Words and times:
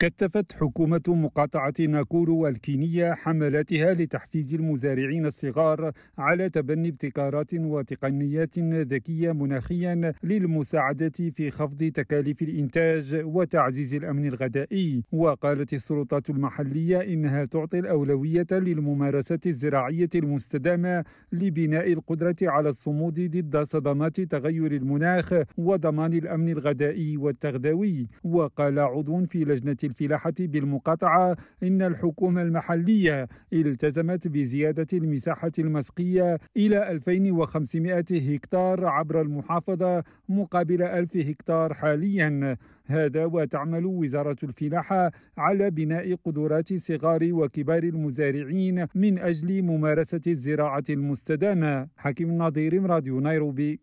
كثفت 0.00 0.52
حكومة 0.52 1.02
مقاطعة 1.08 1.74
ناكورو 1.80 2.46
الكينية 2.46 3.12
حملاتها 3.12 3.94
لتحفيز 3.94 4.54
المزارعين 4.54 5.26
الصغار 5.26 5.92
على 6.18 6.50
تبني 6.50 6.88
ابتكارات 6.88 7.54
وتقنيات 7.54 8.58
ذكية 8.58 9.32
مناخيا 9.32 10.12
للمساعدة 10.22 11.12
في 11.34 11.50
خفض 11.50 11.84
تكاليف 11.84 12.42
الإنتاج 12.42 13.20
وتعزيز 13.24 13.94
الأمن 13.94 14.26
الغذائي. 14.26 15.04
وقالت 15.12 15.72
السلطات 15.72 16.30
المحلية 16.30 16.98
إنها 17.00 17.44
تعطي 17.44 17.78
الأولوية 17.78 18.46
للممارسات 18.52 19.46
الزراعية 19.46 20.08
المستدامة 20.14 21.04
لبناء 21.32 21.92
القدرة 21.92 22.36
على 22.42 22.68
الصمود 22.68 23.14
ضد 23.20 23.62
صدمات 23.62 24.20
تغير 24.20 24.72
المناخ 24.72 25.34
وضمان 25.56 26.12
الأمن 26.12 26.48
الغذائي 26.48 27.16
والتغذوي. 27.16 28.06
وقال 28.24 28.78
عضو 28.78 29.26
في 29.26 29.44
لجنة 29.44 29.87
الفلاحة 29.88 30.34
بالمقاطعة 30.40 31.36
إن 31.62 31.82
الحكومة 31.82 32.42
المحلية 32.42 33.28
التزمت 33.52 34.28
بزيادة 34.28 34.86
المساحة 34.92 35.52
المسقية 35.58 36.38
إلى 36.56 36.90
2500 36.90 38.04
هكتار 38.12 38.86
عبر 38.86 39.20
المحافظة 39.20 40.04
مقابل 40.28 40.82
1000 40.82 41.16
هكتار 41.16 41.74
حاليا. 41.74 42.56
هذا 42.86 43.24
وتعمل 43.24 43.86
وزارة 43.86 44.36
الفلاحة 44.42 45.10
على 45.38 45.70
بناء 45.70 46.14
قدرات 46.24 46.74
صغار 46.74 47.28
وكبار 47.32 47.82
المزارعين 47.82 48.86
من 48.94 49.18
أجل 49.18 49.62
ممارسة 49.62 50.20
الزراعة 50.26 50.84
المستدامة. 50.90 51.88
حكيم 51.96 52.28
النظير 52.30 52.82
راديو 52.82 53.20
نيروبي. 53.20 53.76